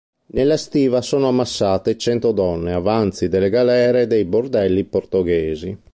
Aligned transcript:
Nella 0.33 0.57
stiva 0.57 1.03
sono 1.03 1.27
ammassate 1.27 1.95
cento 1.95 2.31
donne 2.31 2.73
avanzi 2.73 3.27
delle 3.29 3.51
galere 3.51 4.01
e 4.01 4.07
dei 4.07 4.25
bordelli 4.25 4.83
portoghesi. 4.83 5.77